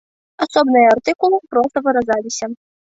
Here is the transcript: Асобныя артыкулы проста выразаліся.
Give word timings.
Асобныя 0.45 0.87
артыкулы 0.95 1.37
проста 1.53 1.77
выразаліся. 1.91 2.45